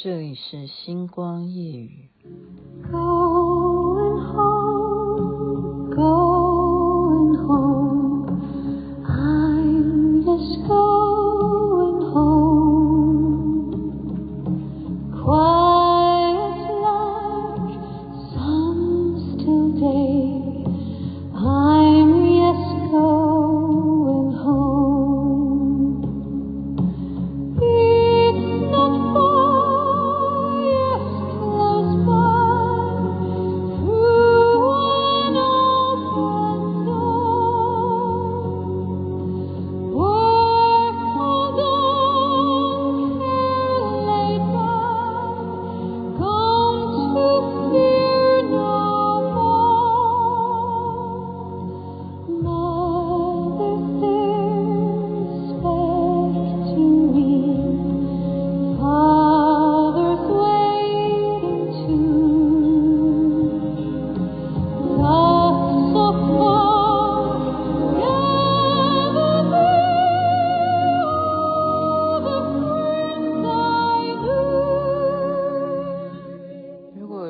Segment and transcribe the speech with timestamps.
[0.00, 2.08] 这里是星光夜雨。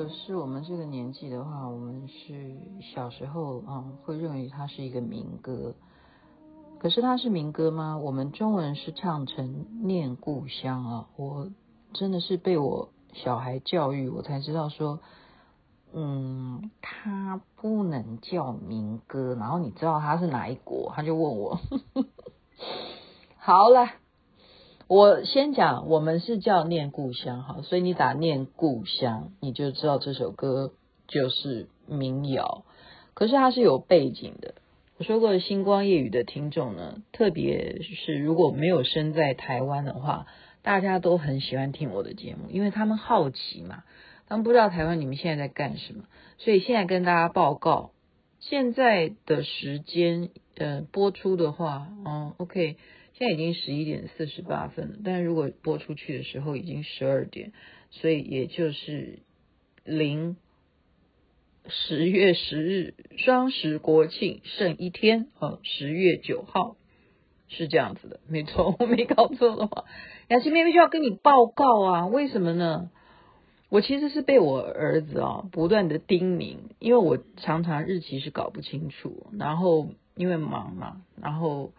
[0.08, 2.56] 是我们这个年纪的话，我们是
[2.94, 3.10] 小。
[3.10, 5.74] 时候啊、嗯，会认为它是一个民歌，
[6.78, 7.98] 可是它是民歌吗？
[7.98, 11.08] 我们中文是唱成念故乡啊。
[11.16, 11.48] 我
[11.94, 15.00] 真的是被我小孩教育，我才知道说，
[15.92, 19.34] 嗯，它不能叫民歌。
[19.34, 20.92] 然后你知道它是哪一国？
[20.94, 21.58] 他就问我。
[23.38, 23.88] 好了，
[24.89, 30.72] 我先讲，我们是叫念故乡哈，所以你打念故乡，你就知道这首歌
[31.06, 32.64] 就是民谣。
[33.12, 34.55] 可是它是有背景的。
[34.97, 40.27] 我说过，星光夜雨的听众呢，特别是如果没有生在台湾的话，
[40.62, 43.84] 大家都很喜欢听我的节目，因为他们好奇嘛，
[44.27, 46.05] 他们不知道台湾你们现在在干什么，
[46.39, 47.91] 所以现在跟大家报告，
[48.41, 52.78] 现在的时间，呃，播出的话，嗯，OK，
[53.18, 57.52] 现在已经十一点四十八分了，但是如果播出去的时候已经十二点，
[57.90, 59.18] 所以也就是
[59.84, 60.36] 零。
[61.70, 66.76] 十月十日，双十国庆剩一天哦，十月九号
[67.48, 69.84] 是这样子的，没错，我没搞错的话，
[70.28, 72.90] 雅琪妹妹就要跟你报告啊，为什么呢？
[73.68, 81.72] 我其实是被我儿子啊不断的叮咛，因为我常常日期是搞不清楚，然后因为忙嘛，然后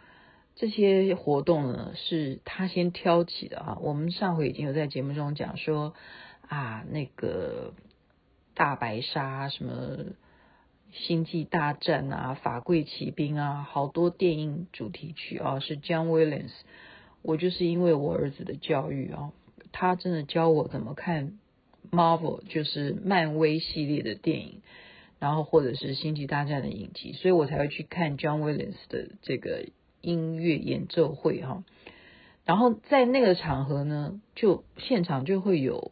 [0.60, 5.96] 这些活动呢是他先挑起的哈，我们上回已经有在节目中讲说
[6.48, 7.74] 啊那个。
[8.56, 10.00] 大白鲨，什么
[10.92, 16.52] 星际大战啊，法柜奇兵啊，好多电影主题曲啊，是 John Williams。
[17.22, 19.32] 我就是因为我儿子的教育啊，
[19.72, 21.40] 他真的教我怎么看
[21.90, 24.62] Marvel，就是漫威系列的电影，
[25.20, 29.68] 然后或者是星际大战的影集，所以我才会去看 John Williams 的这个
[30.02, 31.64] 音乐演奏会哈。
[32.46, 35.92] 然后在那个场合呢，就现场就会有。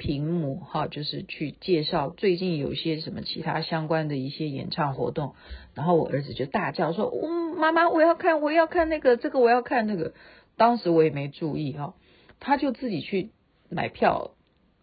[0.00, 5.34] 屏幕哈，就是去介绍最近有些什么其他相关的一些演唱活动，
[5.74, 10.14] 然后我儿子就大叫说：“嗯，妈妈，我要看，我要看那个，这个我要看那个。”
[10.56, 11.94] 当时我也没注意哈，
[12.38, 13.32] 他就自己去
[13.70, 14.30] 买票，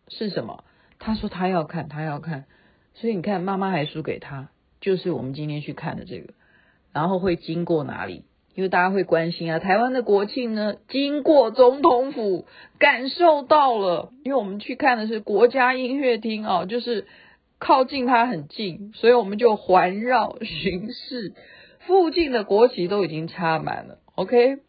[0.09, 0.65] 是什么？
[0.99, 2.43] 他说他要看，他要看，
[2.93, 4.49] 所以你看，妈妈还输给他，
[4.81, 6.33] 就是我们今天去看的这个，
[6.91, 8.25] 然后会经过哪里？
[8.55, 12.45] 因为大家会关心啊，台湾的国庆呢，经过总统府，
[12.79, 14.13] 感受到了。
[14.23, 17.05] 因为我们去看的是国家音乐厅啊，就是
[17.59, 21.33] 靠近它很近，所以我们就环绕巡视，
[21.85, 24.59] 附近的国旗都已经插满了，OK。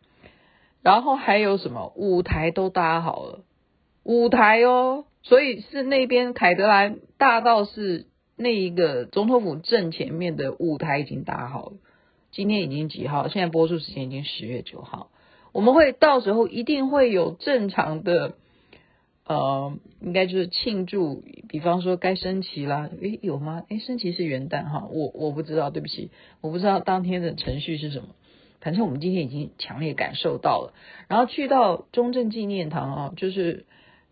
[0.82, 3.44] 然后还有什么舞台都搭好了，
[4.02, 11.72] 舞台哦，所以是那边凯德兰大道是那一个总统府正前面的舞台已经搭好了。
[12.36, 13.28] 今天已经几号？
[13.28, 15.08] 现在播出时间已经十月九号。
[15.52, 18.34] 我们会到时候一定会有正常的，
[19.24, 22.90] 呃，应该就是庆祝，比方说该升旗啦。
[23.00, 23.64] 诶，有吗？
[23.70, 26.10] 诶，升旗是元旦哈，我我不知道，对不起，
[26.42, 28.08] 我不知道当天的程序是什么。
[28.60, 30.74] 反正我们今天已经强烈感受到了。
[31.08, 33.64] 然后去到中正纪念堂啊，就是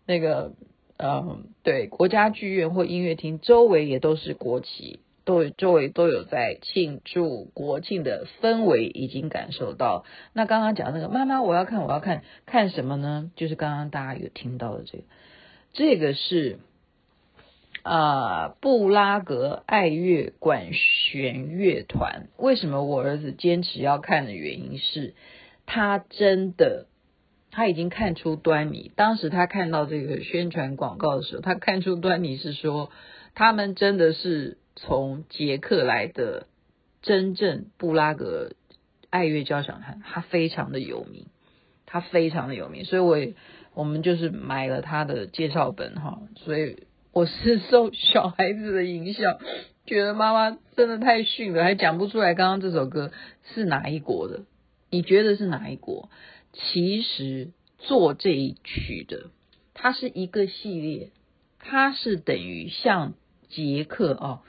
[0.07, 0.53] 那个，
[0.97, 5.01] 呃，对，国家剧院或音乐厅周围也都是国旗。
[5.25, 10.05] 都周围都有在庆祝国庆的氛围，已经感受到。
[10.31, 13.31] 那刚刚讲那个妈妈，我要看，我要看，看什么呢？
[13.35, 15.03] 就是刚刚大家有听到的这个，
[15.73, 16.59] 这个是
[17.83, 22.29] 啊、布拉格爱乐管弦乐团。
[22.37, 25.13] 为什么我儿子坚持要看的原因是，
[25.65, 26.87] 他真的
[27.51, 28.91] 他已经看出端倪。
[28.95, 32.89] 当时他看到这个宣传广告的时候，他看出端倪是说，
[33.35, 36.47] 他们真的是从捷克来的
[37.01, 38.51] 真正布拉格
[39.09, 41.27] 爱乐交响团，他非常的有名，
[41.85, 43.33] 他非常的有名，所以我
[43.73, 49.37] 我们就是买了他的介绍本哈，所以我是受小孩子的影响，
[49.85, 53.11] 觉得妈妈真的太逊了，还讲不出来刚刚这首歌
[53.53, 54.43] 是哪一国的。
[54.89, 56.09] 你觉得是哪一国？
[56.53, 59.29] 其实做这一曲的，
[59.73, 61.11] 它是一个系列，
[61.59, 63.13] 它是等于像
[63.49, 64.41] 捷克哦。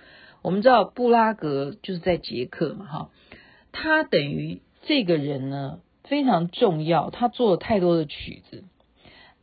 [0.46, 3.10] 我们知道布拉格就是在捷克嘛，哈，
[3.72, 8.62] 他等于这个人呢非常重要，他做了太多的曲子。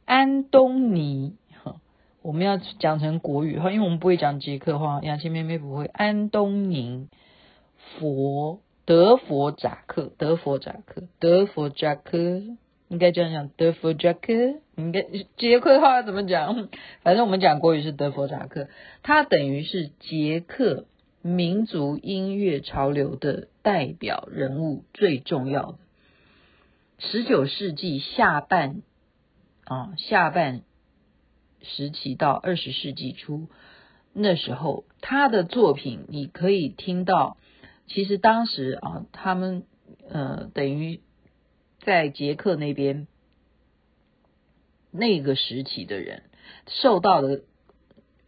[0.06, 1.82] 安东尼，哈，
[2.22, 5.88] 我们要讲成国语哈，因为我们不会讲捷克话，雅琪妹妹不会。
[5.88, 7.10] 安东尼
[8.00, 8.62] 佛。
[8.86, 12.18] 德佛扎克，德佛扎克，德佛扎克，
[12.90, 14.34] 应该这样讲，德弗扎克，
[14.76, 15.06] 应该
[15.38, 16.68] 捷克话怎么讲？
[17.02, 18.68] 反正我们讲国语是德弗扎克，
[19.02, 20.86] 他等于是捷克
[21.24, 25.78] 民族音乐潮流的代表人物，最重要的。
[27.00, 28.82] 十九世纪下半
[29.64, 30.64] 啊，下半
[31.62, 33.48] 时期到二十世纪初，
[34.12, 37.38] 那时候他的作品，你可以听到。
[37.88, 39.64] 其实当时啊，他们
[40.10, 41.00] 呃等于
[41.80, 43.08] 在捷克那边
[44.92, 46.24] 那个时期的人
[46.68, 47.44] 受到的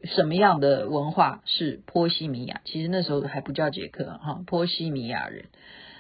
[0.05, 2.61] 什么样的文化是波西米亚？
[2.65, 5.45] 其实那时候还不叫捷克哈，波西米亚人。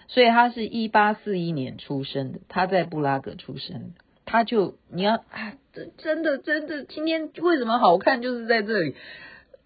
[0.07, 3.93] 所以他是一八四一年出生的，他在布拉格出生，
[4.25, 5.53] 他就你要啊，
[5.97, 8.95] 真的真的，今天为什么好看就是在这里。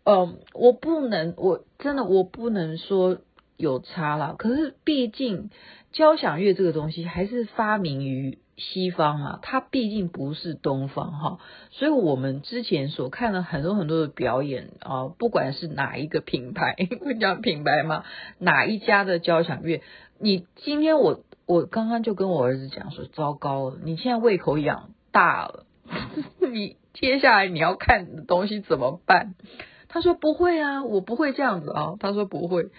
[0.04, 3.20] 嗯，我不能，我真的我不能说。
[3.62, 5.50] 有差了，可是毕竟
[5.92, 11.40] 交响乐这个东西还是发明于西方啊，它毕竟不是东方哈，
[11.72, 18.04] 所以我们之前所看了很多很多的表演啊，不管是哪一个品牌， 会讲品牌吗？
[18.38, 19.82] 哪一家的交响乐？
[20.20, 25.66] 你今天我我刚刚就跟我儿子讲说，糟糕了，你现在胃口养大了，
[26.52, 29.36] 你接下来你要看的东西怎么办？
[29.88, 32.70] 他说不会啊，我不会这样子啊，他说不会。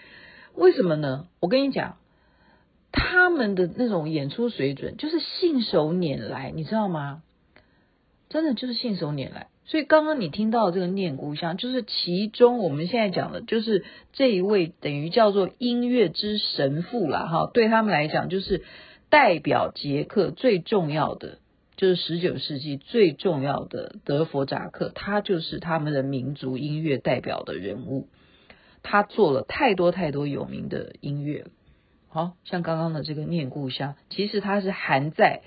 [0.55, 1.27] 为什么呢？
[1.41, 1.97] 我跟你讲，
[2.93, 7.23] 他们的那种演出水准就是信手拈来，你知道吗？
[8.29, 9.49] 真的就是信手拈来。
[9.65, 17.51] 所以刚刚你听到这个《念故乡》，就是其中我们现在讲的，就是这一位等于叫做音乐之神父了哈。
[17.55, 18.65] 对他们来讲，就是
[19.09, 21.39] 代表捷克最重要的，
[21.77, 28.09] 就是十九世纪最重要的德弗札克，他就是他们的民族音乐代表的人物。
[28.83, 31.47] 他做了太多太多有名的音乐，
[32.11, 35.41] 好像刚刚的这个《念故乡》，其实它是含在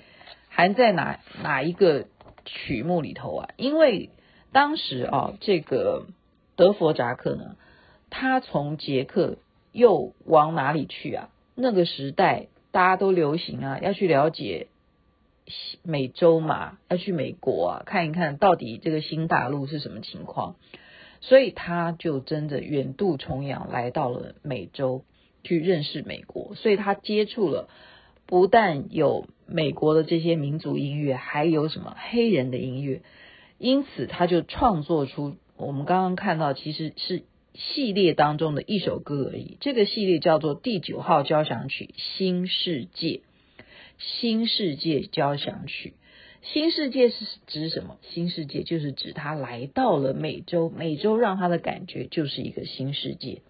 [0.48, 2.06] 含在哪哪一个
[2.44, 3.48] 曲目里头啊？
[3.56, 4.10] 因为
[4.50, 6.06] 当时啊，这个
[6.56, 7.56] 德弗札克呢，
[8.08, 9.36] 他从捷克
[9.72, 11.28] 又往哪里去啊？
[11.54, 14.68] 那个时代大家都流行啊，要去了解
[15.82, 20.56] 美洲嘛，要去美国啊，看一看到底这个新大陆是什么情况。
[21.20, 25.04] 所以他就真的远渡重洋来到了美洲
[25.44, 27.68] 去认识美国，所以他接触了
[28.26, 33.02] 不但有美国的这些民族音乐，还有什么黑人的音乐，
[33.58, 37.22] 因此他就创作出我们刚刚看到其实是
[37.54, 39.58] 系列当中的一首歌而已。
[39.60, 43.08] 这个系列叫做第九号交响曲《新世界》，
[43.98, 45.90] 《新世界交响曲》。
[46.52, 47.96] 新世界是指什么？
[48.02, 53.40] 新世界就是指他来到了美洲，美洲让他的感觉就是一个新世界，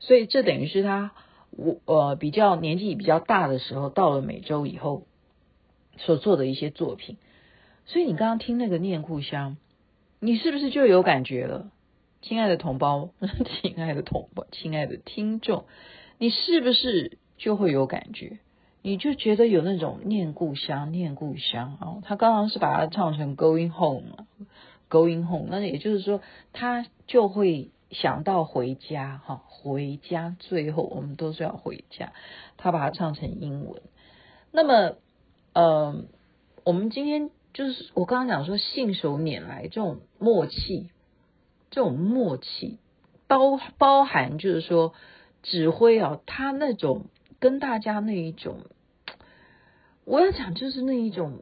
[0.00, 1.12] 所以这等于是他
[1.50, 5.06] 我呃比较年纪比较大的时候到了美洲以后
[5.96, 7.16] 所做的一些作品。
[7.86, 9.56] 所以你刚刚听那个念故乡，
[10.20, 11.70] 你是不是就有感觉了？
[12.20, 13.10] 亲爱的同胞，
[13.62, 15.64] 亲爱的同胞，亲爱的听众，
[16.18, 18.38] 你是不是就会有感觉？
[18.82, 21.98] 你就觉得有那种念故乡，念故乡啊！
[22.04, 26.20] 他刚刚是把它唱成 going home，going home，那也就是说，
[26.52, 30.36] 他就会想到回家哈，回家。
[30.38, 32.12] 最后我们都是要回家，
[32.56, 33.82] 他把它唱成英文。
[34.50, 34.96] 那么，
[35.52, 36.04] 呃，
[36.64, 40.90] 我们今天就是我刚刚讲说，信手拈来这种默契，
[41.70, 42.78] 这种默契
[43.26, 44.94] 包包含就是说
[45.42, 47.06] 指挥啊，他那种。
[47.40, 48.62] 跟大家那一种，
[50.04, 51.38] 我要讲就是那一种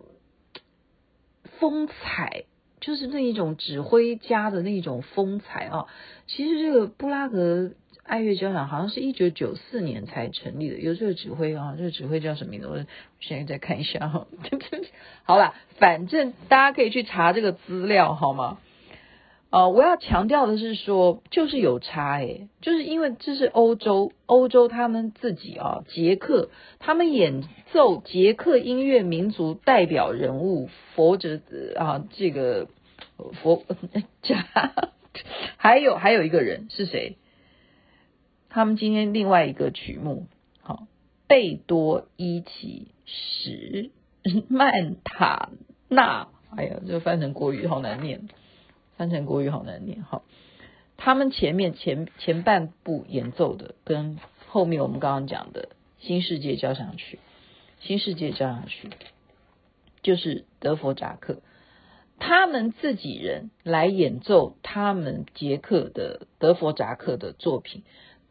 [1.59, 2.45] 风采，
[2.81, 5.87] 就是那一种指挥家的那种风采啊。
[6.27, 12.67] 其实这个布拉格爱乐交响好像是一九九四年才成立的，有这个指挥啊，这个指挥叫什么名字？
[12.69, 12.85] 我
[13.21, 14.27] 现在再看一下哈。
[15.25, 18.59] 好了，反正大家可以去查这个资料好吗？
[19.51, 31.41] 呃，我要强调的是说，就是有差诶，就是因为这是欧洲，欧洲他们自己啊，捷克他们演奏捷克音乐民族代表人物佛哲
[31.77, 32.69] 啊，这个
[33.41, 33.63] 佛
[34.23, 34.45] 家，
[35.57, 37.17] 还有还有一个人是谁？
[38.49, 40.27] 他们今天另外一个曲目，
[40.61, 40.87] 好，
[41.29, 43.87] 贝多伊奇什
[44.49, 45.51] 曼塔
[45.89, 48.29] 纳，哎呀，这翻成国语好难念。
[48.97, 50.23] 翻成国语好难念哈，
[50.97, 57.19] 他们前面前前半部演奏的跟后面我们刚刚讲的新世界交响曲，
[57.81, 58.91] 新世界交响曲
[60.03, 61.43] 就是德弗札克，
[62.19, 67.83] 他们自己人来演奏他们捷克的德弗札克的作品，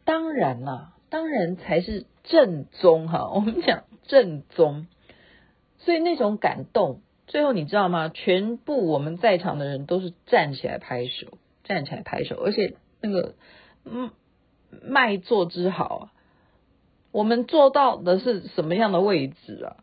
[0.04, 4.88] 当然啦，当然才是正宗哈，我们讲正宗，
[5.78, 7.02] 所以那种感动。
[7.26, 8.08] 最后你知道吗？
[8.08, 13.34] 全部我们在场的人都是站起来拍手，站起来拍手，而且那个
[13.84, 14.10] 嗯，
[14.82, 16.12] 卖座之好啊！
[17.10, 19.76] 我们坐到的是什么样的位置啊？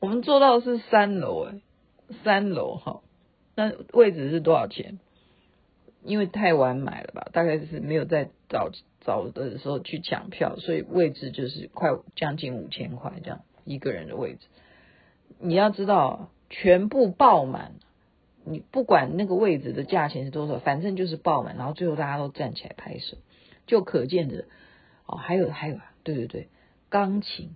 [0.00, 1.60] 我们坐到的是三楼哎，
[2.24, 3.02] 三楼哈。
[3.54, 4.98] 那位置是多少钱？
[6.02, 8.70] 因为太晚买了吧，大概是没有在早
[9.02, 14.46] 早的时候去抢票，所以位置就是快将近五千块这样一个人的位置。
[15.38, 16.30] 你要知道。
[16.50, 17.72] 全部爆满，
[18.44, 23.16] 你不管那个位置的价钱是多少，反正就是爆满，然后最后大家都站起来拍手，
[23.66, 24.44] 就可见的
[25.06, 25.16] 哦。
[25.16, 26.48] 还有还有啊，对对对，
[26.88, 27.50] 钢琴，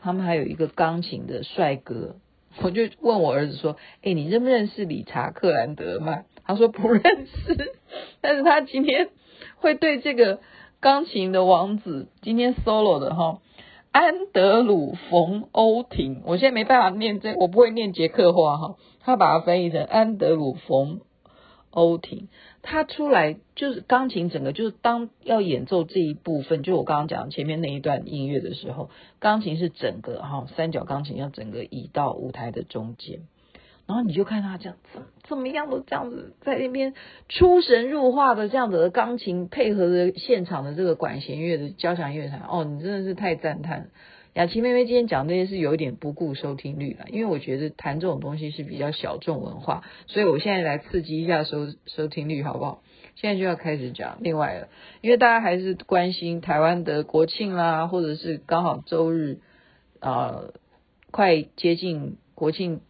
[0.00, 2.16] 他们还有一个钢琴的帅哥，
[2.62, 7.74] 我就问我儿子说：“哎，你认不认识理查克兰德吗？”他说不认识，
[8.20, 9.10] 但是他今天
[9.56, 10.40] 会对这个
[10.80, 13.40] 钢琴的王子今天 solo 的哈。
[13.92, 18.76] 安德鲁·冯·欧廷，我现在没办法念这，我不会念捷克话哈。
[19.00, 20.98] 他把它翻译成安德鲁·冯·
[21.70, 22.28] 欧廷，
[22.62, 33.22] 他出来就是钢琴整个就是当要演奏这一部分，就我刚刚讲前面那一段音乐的时候，钢琴是整个哈三角钢琴要整个移到舞台的中间。
[33.90, 36.94] 然后你就看他这样怎怎么样都这样子在那边
[37.28, 43.86] 出神入化的这样子的钢琴配合着现场的这个管弦乐的交响乐团哦，你真的是太赞叹了。
[44.34, 52.82] 雅琪妹妹今天讲这些是有一点不顾收听率了，因为我觉得谈这种东西是比较小众文化，所以我现在来刺激一下收收听率好不好？
[53.16, 54.68] 现在就要开始讲另外了，
[55.00, 59.40] 因为大家还是关心台湾的国庆啦，或者是刚好周日、
[60.00, 60.52] 呃，
[61.10, 62.82] 快接近国庆。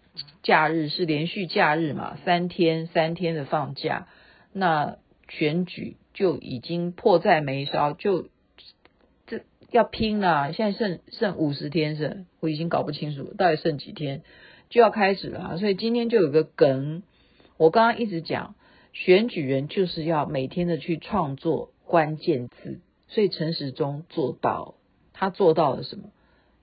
[0.42, 4.06] 假日是连续假日嘛，三天三天的放假，
[4.52, 4.96] 那
[5.28, 8.28] 选举就已经迫在眉梢，就
[9.26, 10.52] 这要拼了。
[10.52, 14.22] 现在剩剩五十天是，我已经搞不清楚到底剩几天
[14.68, 15.58] 就要开始了。
[15.58, 17.02] 所以今天就有个梗，
[17.56, 18.54] 我刚刚一直讲，
[18.92, 24.74] 选举人就是要每天的去创作关键字，所以陈时中做到，
[25.12, 26.10] 他做到了什么？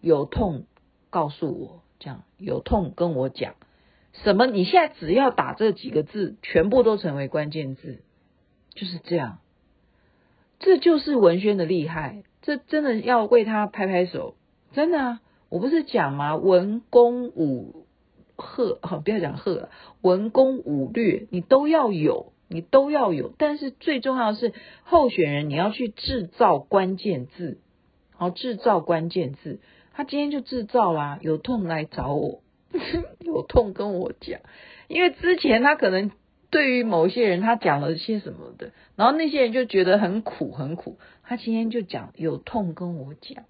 [0.02, 0.66] 有痛
[1.10, 1.84] 告诉我。
[2.00, 3.56] 这样有痛跟我讲
[4.14, 4.48] 什么？
[4.48, 8.00] 你现在只要打这几个字，全部都成为关键字，
[8.74, 9.40] 就是这样。
[10.60, 14.36] 这就是文宣的厉害，这真的要为他拍拍手，
[14.74, 15.22] 真的啊！
[15.50, 16.36] 我不是讲吗？
[16.36, 17.86] 文攻武
[18.38, 19.70] 吓，好，不要讲吓了，
[20.02, 23.32] 文攻武略，你都要有，你都要有。
[23.38, 24.52] 但是最重要的是，
[24.84, 27.60] 候选人你要去制造关键字，
[28.16, 29.60] 好，制造关键字。
[29.98, 32.44] 他今天就制造啦，有痛来找我，
[33.20, 34.42] 有痛跟我讲，
[34.88, 36.12] 因为之前他可能
[36.52, 43.46] 对于某些人他讲了些什么的，然后那些人就觉得很苦很苦，他今天就讲有痛跟我讲，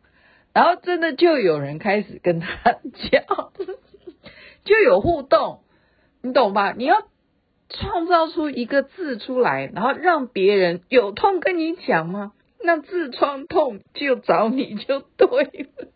[0.54, 3.52] 然后真的就有人开始跟他讲，
[4.64, 5.60] 就有互动，
[6.22, 6.72] 你懂吧？
[6.72, 7.10] 你要
[7.68, 12.32] 创造出一个字出来，然后让别人有痛跟你讲吗？
[12.64, 15.90] 那痔疮痛就找你就对了。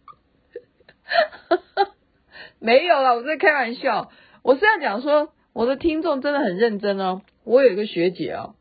[2.60, 4.12] 没有啦，我在开玩笑。
[4.44, 7.22] 我是要讲说，我的听众真的很认真哦。
[7.44, 8.56] 我有一个学姐哦，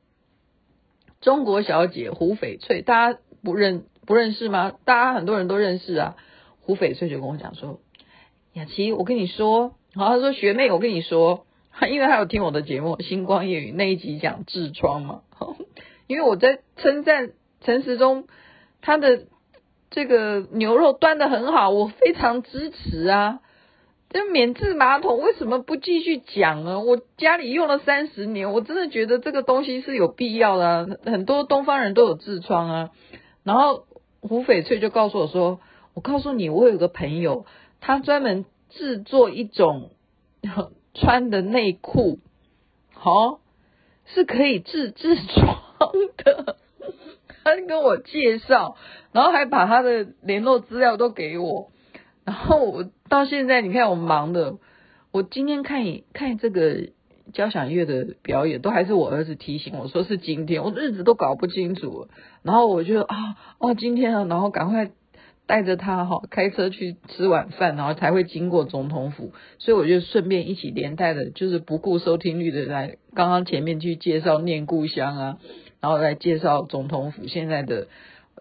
[1.20, 4.72] 中国小姐胡翡翠，大家不认不认识吗？
[4.84, 6.16] 大家很多人都认识啊。
[6.60, 7.80] 胡翡翠就跟我讲说
[8.54, 11.46] ：“雅琪，我跟你说，好，他说学妹，我跟你说，
[11.90, 15.22] 因为他有听我的节目《星光夜雨》那一集讲痔疮嘛，
[16.06, 18.26] 因为我在称赞陈时中
[18.80, 19.26] 他的。”
[19.90, 23.40] 这个牛肉端的很好，我非常支持啊！
[24.08, 26.80] 这免治马桶为什么不继续讲呢？
[26.80, 30.98] 我家里用了三十年，我真的觉得这个东西是有必要的。
[31.04, 32.90] 很多东方人都有痔疮啊，
[33.44, 33.84] 然后
[34.20, 35.60] 胡翡翠就告诉我说
[35.94, 37.46] ：“我告诉你，我有个朋友，
[37.80, 39.90] 他专门制作一种
[40.94, 42.18] 穿的内裤，
[42.94, 43.40] 好、
[44.06, 46.56] 是可以治痔疮的。”
[47.44, 48.76] 他跟我介绍，
[49.12, 51.70] 然后还把他的联络资料都给我。
[52.24, 54.58] 然后我到现在，你看我忙的，
[55.12, 56.90] 我今天看看这个。
[57.32, 62.08] 交响乐的表演都还是我儿子提醒我说是今天，我日子都搞不清楚，
[62.42, 63.16] 然后我就啊
[63.60, 64.90] 哦今天啊，然后赶快
[65.46, 69.30] 带着他哈开车去吃晚饭，然后才会经过总统府，
[69.60, 75.38] 所以我就顺便一起连带的，就是不顾收听率的来刚刚前面去介绍念故乡啊，
[75.80, 77.88] 然后来介绍总统府现在的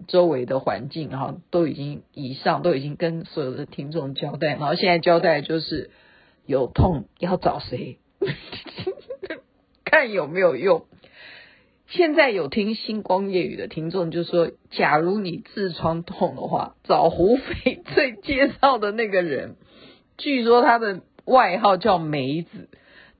[0.07, 5.89] 周围的环境，然后都已经以上都已经跟所有的听众交代，然后现在交代就是
[6.45, 7.97] 有痛要找谁。
[9.85, 10.85] 看有没有用。
[11.87, 19.55] 现在有听星光夜雨的听众就说：假如你痔疮痛的话，找胡翡翠介绍的那个人，
[20.17, 22.69] 据说他的外号叫梅子。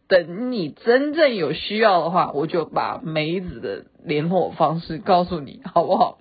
[0.10, 6.18] 等你真正有需要的话，我就把梅子的联络方式告诉你，好不好？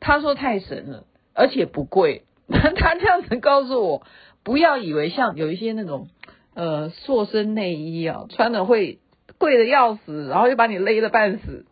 [0.00, 2.24] 他说太神了，而且不贵。
[2.52, 4.02] 他这样子告诉我，
[4.42, 6.08] 不要以为像有一些那种。
[6.56, 9.00] 呃，塑身内衣啊，穿的会
[9.38, 11.66] 贵的要死，然后又把你勒得半死，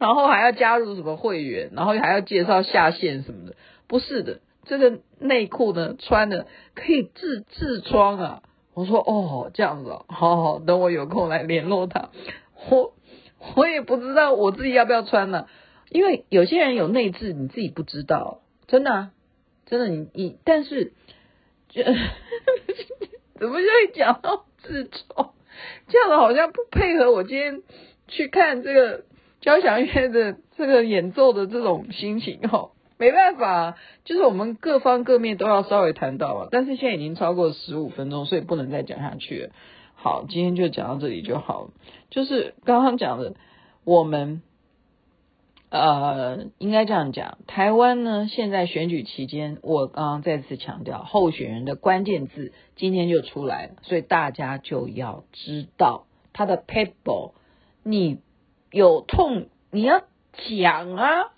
[0.00, 3.54] 然后还要加入什么会员，然后还要介绍下线什么的，
[3.86, 8.42] 不是的，这个内裤呢，穿的可以治痔疮啊。
[8.74, 12.10] 我说哦，这样子哦，好好，等我有空来联络他。
[12.70, 12.92] 我
[13.56, 15.46] 我也不知道我自己要不要穿呢，
[15.90, 19.10] 因为有些人有内置，你自己不知道，真的，
[19.66, 20.92] 真的你你，但是
[21.68, 21.82] 就。
[23.36, 25.34] 怎么就会讲到痔疮？
[25.88, 27.62] 这样的好像不配合我今天
[28.06, 29.04] 去看这个
[29.40, 32.70] 交响乐的这个演奏的这种心情哦。
[32.98, 36.48] 没办法，就是我们各方各面都要稍微谈到了。
[36.50, 39.50] 但是现在已经超过十五分钟，所以不能再讲下去。
[39.94, 41.70] 好，今天就讲到这里就好了。
[42.10, 43.34] 就是刚刚讲的，
[43.84, 44.42] 我们。
[45.70, 57.32] 呃，应该这样讲，台湾呢，现在选举期间，我刚刚再次强调，候选人的关键字今天就出来了，所以大家就要知道他的 paper，
[57.82, 58.20] 你
[58.70, 60.02] 有痛你要
[60.48, 61.32] 讲啊，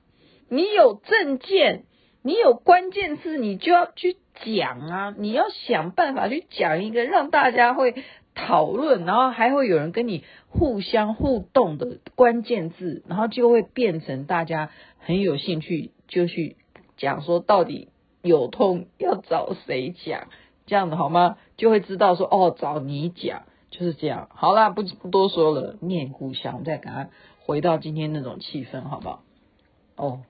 [0.48, 1.84] 你有证件，
[2.22, 7.94] 你有关键字，你就要去讲啊，你要想办法去讲一个让大家会。
[8.38, 16.58] 讨论，然后还会有人跟你互相互动的关键字，然后就会变成大家很有兴趣，就去
[16.98, 17.88] 讲说到底
[18.20, 20.28] 有痛要找谁讲，
[20.66, 21.38] 这样的好吗？
[21.56, 24.28] 就会知道说哦，找你讲就是这样。
[24.34, 27.08] 好啦，不不多说了，念故乡，我再赶快
[27.46, 29.22] 回到今天那种气氛，好不好？
[29.96, 30.20] 哦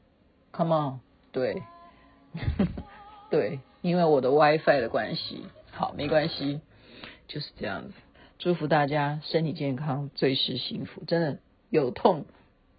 [0.57, 1.01] ，Come on，
[1.33, 1.63] 对，
[3.31, 6.61] 对，因为我的 WiFi 的关系，好，没关系。
[7.29, 7.95] 就是这样子，
[8.39, 11.03] 祝福大家身体健康，最是幸福。
[11.05, 11.39] 真的
[11.71, 12.25] 有痛，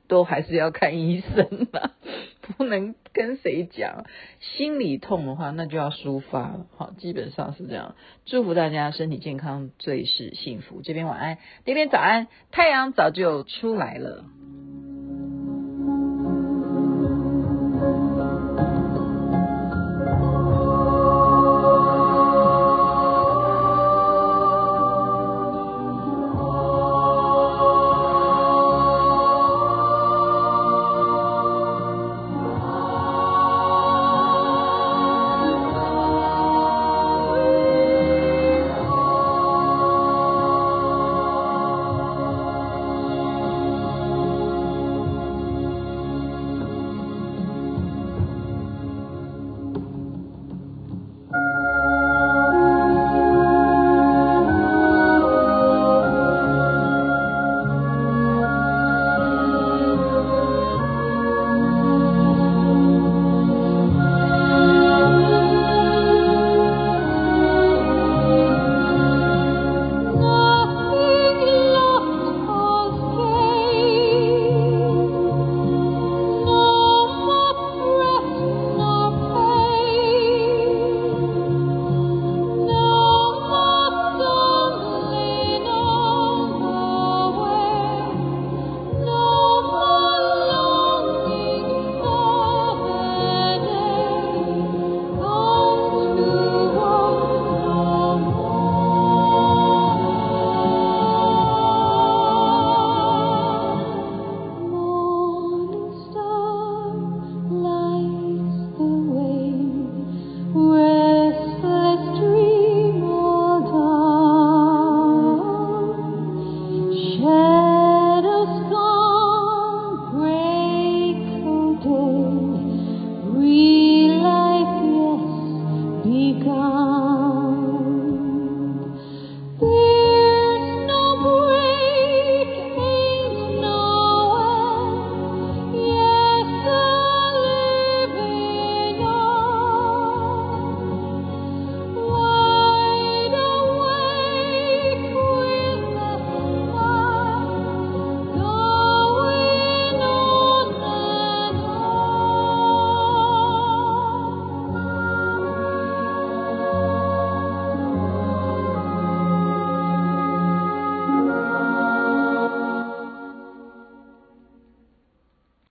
[0.07, 1.91] 都还是要看医生吧，
[2.57, 4.05] 不能跟谁讲。
[4.39, 6.65] 心里痛的话，那就要抒发了。
[6.77, 7.95] 好，基本上是这样。
[8.25, 10.81] 祝福大家身体健康，最是幸福。
[10.81, 14.23] 这边晚安，那边早安，太阳早就出来了。